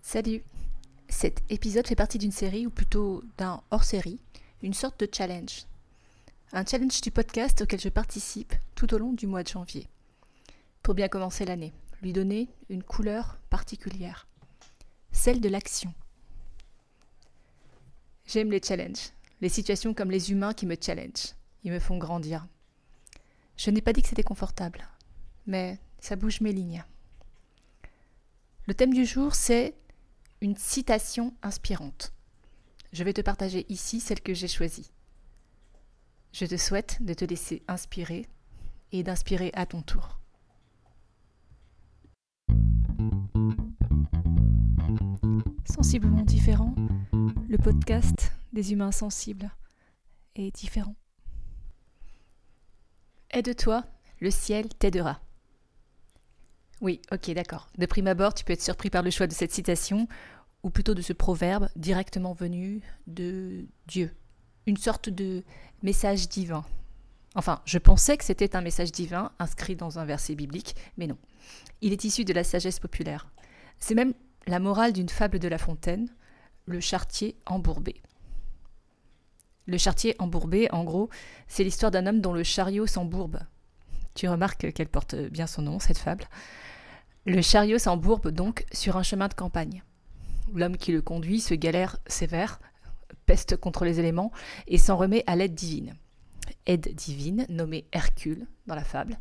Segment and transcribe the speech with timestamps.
[0.00, 0.44] Salut.
[1.08, 4.20] Cet épisode fait partie d'une série, ou plutôt d'un hors-série,
[4.62, 5.64] une sorte de challenge.
[6.52, 9.88] Un challenge du podcast auquel je participe tout au long du mois de janvier.
[10.84, 14.28] Pour bien commencer l'année, lui donner une couleur particulière.
[15.10, 15.92] Celle de l'action.
[18.26, 19.10] J'aime les challenges,
[19.40, 21.34] les situations comme les humains qui me challengent.
[21.64, 22.46] Ils me font grandir.
[23.56, 24.86] Je n'ai pas dit que c'était confortable,
[25.48, 26.84] mais ça bouge mes lignes.
[28.66, 29.74] Le thème du jour, c'est
[30.40, 32.12] une citation inspirante.
[32.92, 34.92] Je vais te partager ici celle que j'ai choisie.
[36.32, 38.28] Je te souhaite de te laisser inspirer
[38.92, 40.20] et d'inspirer à ton tour.
[45.64, 46.74] Sensiblement différent,
[47.48, 49.50] le podcast des humains sensibles
[50.36, 50.94] est différent.
[53.30, 53.84] Aide-toi,
[54.20, 55.20] le ciel t'aidera.
[56.82, 57.68] Oui, ok, d'accord.
[57.78, 60.08] De prime abord, tu peux être surpris par le choix de cette citation,
[60.64, 64.12] ou plutôt de ce proverbe directement venu de Dieu.
[64.66, 65.44] Une sorte de
[65.84, 66.64] message divin.
[67.36, 71.16] Enfin, je pensais que c'était un message divin inscrit dans un verset biblique, mais non.
[71.82, 73.28] Il est issu de la sagesse populaire.
[73.78, 74.12] C'est même
[74.48, 76.08] la morale d'une fable de La Fontaine,
[76.66, 78.02] le chartier embourbé.
[79.66, 81.10] Le chartier embourbé, en gros,
[81.46, 83.38] c'est l'histoire d'un homme dont le chariot s'embourbe.
[84.14, 86.24] Tu remarques qu'elle porte bien son nom, cette fable.
[87.24, 89.84] Le chariot s'embourbe donc sur un chemin de campagne.
[90.52, 92.58] L'homme qui le conduit se galère sévère,
[93.26, 94.32] peste contre les éléments
[94.66, 95.94] et s'en remet à l'aide divine.
[96.66, 99.20] Aide divine, nommée Hercule dans la fable,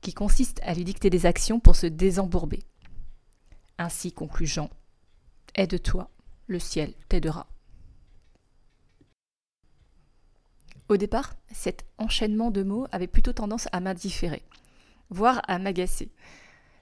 [0.00, 2.60] qui consiste à lui dicter des actions pour se désembourber.
[3.78, 4.70] Ainsi conclut Jean
[5.56, 6.08] Aide-toi,
[6.46, 7.48] le ciel t'aidera.
[10.88, 14.44] Au départ, cet enchaînement de mots avait plutôt tendance à m'indifférer,
[15.10, 16.12] voire à m'agacer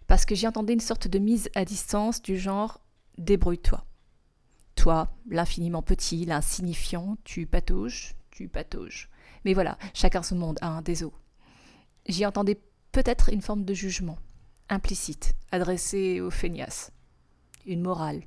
[0.06, 2.80] parce que j'y entendais une sorte de mise à distance du genre
[3.18, 3.84] débrouille-toi.
[4.74, 9.08] Toi, l'infiniment petit, l'insignifiant, tu patauges, tu patauges.
[9.44, 11.12] Mais voilà, chacun son monde a un des os.
[12.06, 12.60] J'y entendais
[12.92, 14.19] peut-être une forme de jugement,
[14.69, 16.92] implicite, adressé aux feignasses.
[17.66, 18.22] Une morale,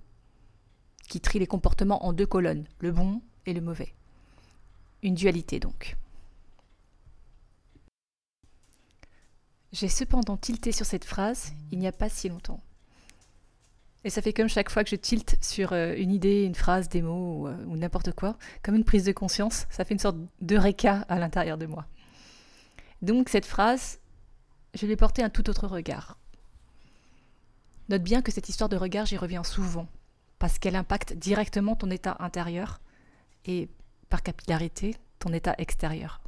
[1.07, 3.93] qui trie les comportements en deux colonnes, le bon et le mauvais.
[5.01, 5.95] Une dualité donc.
[9.71, 12.61] J'ai cependant tilté sur cette phrase il n'y a pas si longtemps.
[14.03, 16.87] Et ça fait comme chaque fois que je tilte sur euh, une idée, une phrase,
[16.87, 19.99] des mots ou, euh, ou n'importe quoi, comme une prise de conscience, ça fait une
[19.99, 21.85] sorte de réca à l'intérieur de moi.
[23.01, 23.99] Donc cette phrase,
[24.73, 26.17] je l'ai portée un tout autre regard.
[27.89, 29.87] Note bien que cette histoire de regard, j'y reviens souvent,
[30.37, 32.79] parce qu'elle impacte directement ton état intérieur
[33.45, 33.67] et,
[34.09, 36.21] par capillarité, ton état extérieur.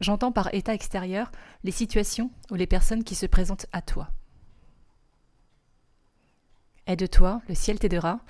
[0.00, 1.30] J'entends par état extérieur
[1.62, 4.08] les situations ou les personnes qui se présentent à toi.
[6.86, 8.20] Aide-toi, le ciel t'aidera.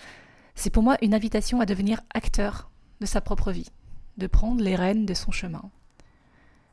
[0.56, 2.70] C'est pour moi une invitation à devenir acteur
[3.00, 3.70] de sa propre vie,
[4.18, 5.70] de prendre les rênes de son chemin.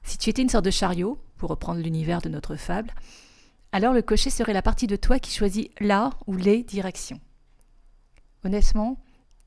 [0.02, 2.92] Si tu étais une sorte de chariot, pour reprendre l'univers de notre fable,
[3.72, 7.22] alors le cocher serait la partie de toi qui choisit la ou les directions.
[8.44, 9.00] Honnêtement,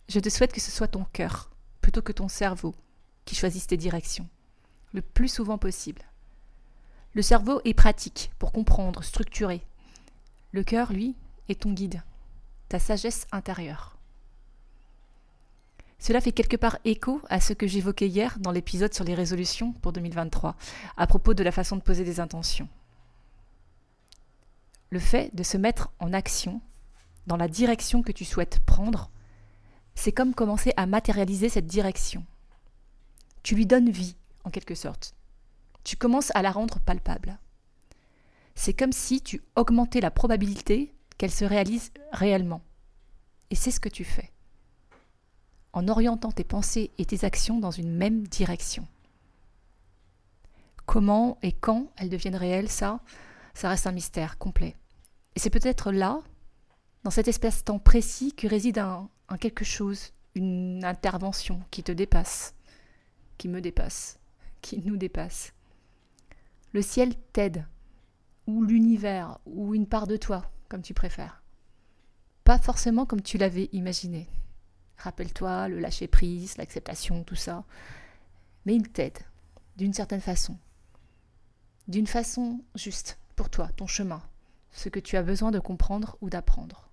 [0.09, 1.51] je te souhaite que ce soit ton cœur,
[1.81, 2.75] plutôt que ton cerveau,
[3.25, 4.29] qui choisisse tes directions
[4.93, 6.03] le plus souvent possible.
[7.15, 9.63] Le cerveau est pratique pour comprendre, structurer.
[10.53, 11.17] Le cœur, lui,
[11.49, 12.03] est ton guide,
[12.69, 13.97] ta sagesse intérieure.
[15.99, 19.73] Cela fait quelque part écho à ce que j'évoquais hier dans l'épisode sur les résolutions
[19.73, 20.57] pour 2023,
[20.97, 22.69] à propos de la façon de poser des intentions.
[24.89, 26.63] Le fait de se mettre en action
[27.27, 29.11] dans la direction que tu souhaites prendre,
[29.95, 32.25] c'est comme commencer à matérialiser cette direction.
[33.43, 35.15] Tu lui donnes vie, en quelque sorte.
[35.85, 37.39] Tu commences à la rendre palpable.
[38.55, 42.63] C'est comme si tu augmentais la probabilité qu'elle se réalise réellement.
[43.51, 44.31] Et c'est ce que tu fais.
[45.73, 48.87] En orientant tes pensées et tes actions dans une même direction.
[50.87, 53.01] Comment et quand elles deviennent réelles, ça,
[53.55, 54.77] ça reste un mystère complet.
[55.37, 56.21] Et c'est peut-être là,
[57.05, 62.55] dans cet espace-temps précis, que réside un, un quelque chose, une intervention qui te dépasse,
[63.39, 64.20] qui me dépasse
[64.61, 65.53] qui nous dépasse.
[66.73, 67.67] Le ciel t'aide,
[68.47, 71.43] ou l'univers, ou une part de toi, comme tu préfères.
[72.45, 74.29] Pas forcément comme tu l'avais imaginé.
[74.97, 77.65] Rappelle-toi le lâcher-prise, l'acceptation, tout ça.
[78.67, 79.19] Mais il t'aide,
[79.77, 80.57] d'une certaine façon.
[81.89, 84.23] D'une façon juste, pour toi, ton chemin,
[84.73, 86.91] ce que tu as besoin de comprendre ou d'apprendre.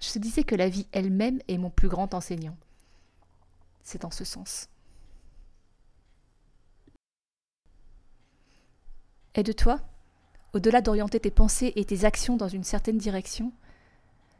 [0.00, 2.56] Je te disais que la vie elle-même est mon plus grand enseignant.
[3.82, 4.68] C'est en ce sens.
[9.36, 9.78] Aide-toi,
[10.54, 13.52] au-delà d'orienter tes pensées et tes actions dans une certaine direction,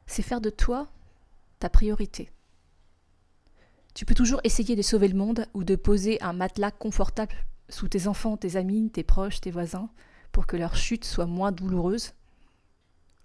[0.06, 0.88] c'est faire de toi
[1.58, 2.30] ta priorité.
[3.94, 7.34] Tu peux toujours essayer de sauver le monde ou de poser un matelas confortable
[7.68, 9.90] sous tes enfants, tes amis, tes proches, tes voisins,
[10.32, 12.12] pour que leur chute soit moins douloureuse.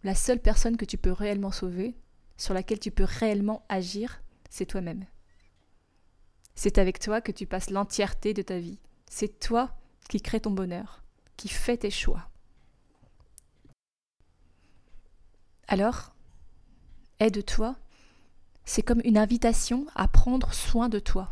[0.04, 1.96] La seule personne que tu peux réellement sauver,
[2.36, 5.06] sur laquelle tu peux réellement agir, c'est toi-même.
[6.56, 8.80] C'est avec toi que tu passes l'entièreté de ta vie.
[9.10, 9.78] C'est toi
[10.10, 11.01] qui crée ton bonheur,
[11.42, 12.30] qui fait tes choix.
[15.68, 16.14] Alors,
[17.20, 17.76] aide-toi,
[18.64, 21.32] c'est comme une invitation à prendre soin de toi,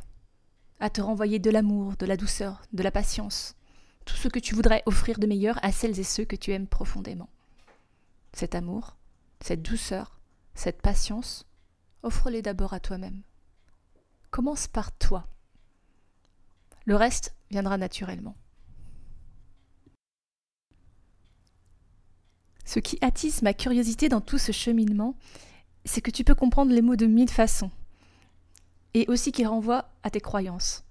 [0.79, 3.55] à te renvoyer de l'amour, de la douceur, de la patience,
[4.03, 6.65] tout ce que tu voudrais offrir de meilleur à celles et ceux que tu aimes
[6.65, 7.29] profondément.
[8.33, 8.95] Cet amour,
[9.41, 10.19] cette douceur,
[10.55, 11.45] cette patience,
[12.01, 13.21] offre-les d'abord à toi-même.
[14.31, 15.27] Commence par toi.
[16.85, 18.35] Le reste viendra naturellement.
[22.69, 25.15] Ce qui attise ma curiosité dans tout ce cheminement,
[25.85, 27.71] c'est que tu peux comprendre les mots de mille façons,
[28.93, 30.83] et aussi qu'ils renvoient à tes croyances.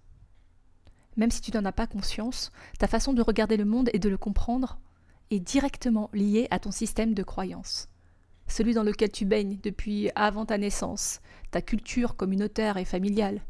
[1.16, 4.08] Même si tu n'en as pas conscience, ta façon de regarder le monde et de
[4.08, 4.80] le comprendre
[5.30, 7.88] est directement liée à ton système de croyances
[8.48, 11.20] celui dans lequel tu baignes depuis avant ta naissance,
[11.50, 13.42] ta culture communautaire et familiale,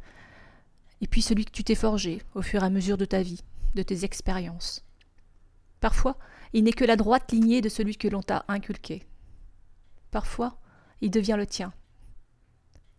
[1.00, 3.44] et puis celui que tu t'es forgé au fur et à mesure de ta vie,
[3.76, 4.84] de tes expériences.
[5.80, 6.18] Parfois,
[6.52, 9.06] il n'est que la droite lignée de celui que l'on t'a inculqué.
[10.10, 10.58] Parfois,
[11.00, 11.72] il devient le tien.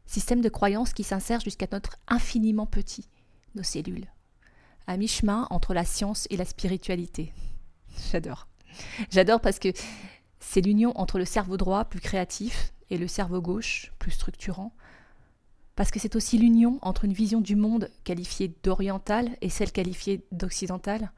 [0.05, 3.07] Système de croyance qui s'insère jusqu'à notre infiniment petit,
[3.55, 4.07] nos cellules,
[4.87, 7.33] à mi-chemin entre la science et la spiritualité.
[8.11, 8.47] J'adore.
[9.09, 9.69] J'adore parce que
[10.39, 14.73] c'est l'union entre le cerveau droit, plus créatif, et le cerveau gauche, plus structurant,
[15.75, 20.25] parce que c'est aussi l'union entre une vision du monde qualifiée d'orientale et celle qualifiée
[20.31, 21.11] d'occidentale,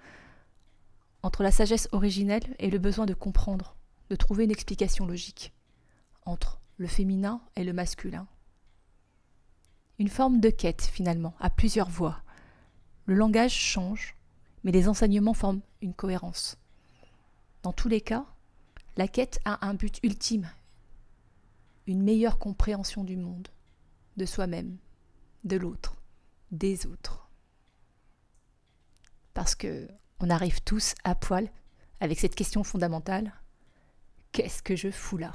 [1.24, 3.76] entre la sagesse originelle et le besoin de comprendre,
[4.10, 5.54] de trouver une explication logique,
[6.26, 8.28] entre le féminin et le masculin.
[10.00, 12.24] Une forme de quête, finalement, à plusieurs voix.
[13.06, 14.16] Le langage change,
[14.64, 16.58] mais les enseignements forment une cohérence.
[17.64, 18.26] Dans tous les cas,
[18.98, 20.50] la quête a un but ultime,
[21.88, 23.48] une meilleure compréhension du monde,
[24.18, 24.78] de soi-même,
[25.44, 25.96] de l'autre,
[26.52, 27.30] des autres.
[29.34, 29.88] Parce que
[30.22, 31.50] on arrive tous à poil
[32.00, 33.34] avec cette question fondamentale
[34.32, 35.32] qu'est-ce que je fous là?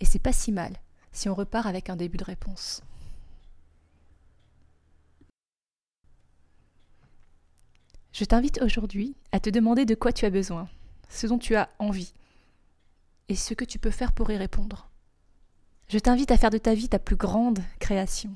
[0.00, 0.72] Et c'est pas si mal
[1.12, 2.82] si on repart avec un début de réponse.
[8.12, 10.68] Je t'invite aujourd'hui à te demander de quoi tu as besoin
[11.08, 12.12] ce dont tu as envie,
[13.28, 14.90] et ce que tu peux faire pour y répondre.
[15.88, 18.34] Je t'invite à faire de ta vie ta plus grande création.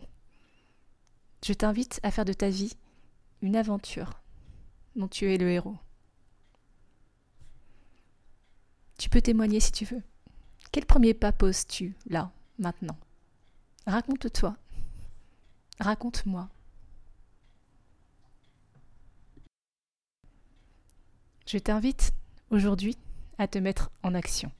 [1.44, 2.74] Je t'invite à faire de ta vie
[3.42, 4.20] une aventure
[4.98, 5.76] dont tu es le héros.
[8.98, 10.02] Tu peux témoigner si tu veux.
[10.72, 12.98] Quel premier pas poses-tu là, maintenant?
[13.86, 14.56] Raconte-toi.
[15.78, 16.48] Raconte-moi.
[21.46, 22.12] Je t'invite
[22.50, 22.98] aujourd'hui
[23.38, 24.50] à te mettre en action.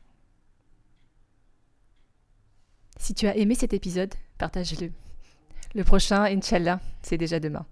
[2.96, 4.93] Si tu as aimé cet épisode, partage-le.
[5.75, 7.67] Le prochain, Inch'Allah, c'est déjà demain.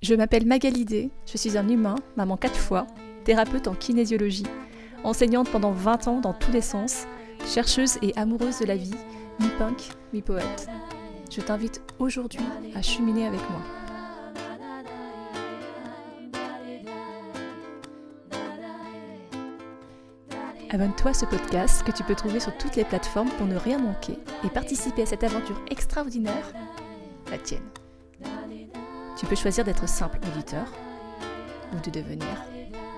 [0.00, 2.86] Je m'appelle Magalidé, je suis un humain, maman quatre fois,
[3.24, 4.46] thérapeute en kinésiologie,
[5.02, 7.06] enseignante pendant 20 ans dans tous les sens,
[7.44, 8.94] chercheuse et amoureuse de la vie,
[9.40, 10.68] mi-punk, mi-poète.
[11.32, 12.38] Je t'invite aujourd'hui
[12.76, 13.60] à cheminer avec moi.
[20.70, 23.78] Abonne-toi à ce podcast que tu peux trouver sur toutes les plateformes pour ne rien
[23.78, 26.52] manquer et participer à cette aventure extraordinaire,
[27.32, 27.62] la tienne.
[29.18, 30.66] Tu peux choisir d'être simple auditeur
[31.72, 32.44] ou de devenir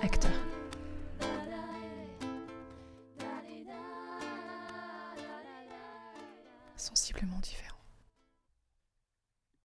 [0.02, 0.49] acteur.